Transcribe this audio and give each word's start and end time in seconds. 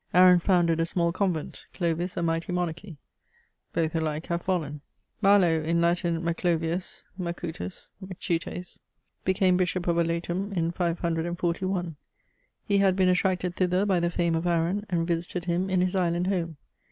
Aaron 0.15 0.39
founded 0.39 0.79
a 0.79 0.85
small 0.87 1.11
convent, 1.11 1.67
Clovis 1.75 2.17
a 2.17 2.23
mighty 2.23 2.51
monarchy; 2.51 2.97
hoth 3.75 3.93
alike 3.95 4.25
have 4.25 4.41
fallen. 4.41 4.81
Malo, 5.21 5.61
in 5.61 5.79
Latin 5.79 6.23
MaclovinSn 6.23 7.03
Macutus, 7.19 7.91
Machutes, 8.01 8.79
hecame 9.27 9.57
Bishop 9.57 9.85
of 9.85 9.97
Aletum 9.97 10.51
in 10.57 10.71
541; 10.71 11.95
he 12.65 12.79
had 12.79 12.95
heen 12.95 13.11
attracted 13.11 13.55
thither 13.55 13.85
by 13.85 13.99
the 13.99 14.09
fame 14.09 14.33
of 14.33 14.47
Aaron, 14.47 14.87
and 14.89 15.05
visited 15.05 15.45
him 15.45 15.69
in 15.69 15.81
his 15.81 15.93
island 15.95 16.25
home. 16.25 16.57